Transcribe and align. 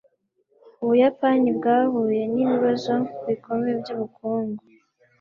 ubuyapani 0.83 1.49
bwahuye 1.57 2.21
nibibazo 2.33 2.93
bikomeye 3.27 3.73
byubukungu 3.81 4.61